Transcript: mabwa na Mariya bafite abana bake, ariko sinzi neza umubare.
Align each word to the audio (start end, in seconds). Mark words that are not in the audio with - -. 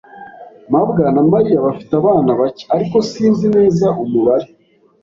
mabwa 0.71 1.05
na 1.15 1.21
Mariya 1.31 1.63
bafite 1.67 1.91
abana 2.01 2.31
bake, 2.39 2.63
ariko 2.75 2.97
sinzi 3.11 3.45
neza 3.57 3.87
umubare. 4.03 4.47